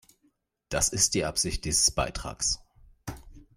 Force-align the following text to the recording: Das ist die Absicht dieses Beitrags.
Das 0.69 0.89
ist 0.89 1.13
die 1.13 1.25
Absicht 1.25 1.63
dieses 1.63 1.91
Beitrags. 1.91 2.59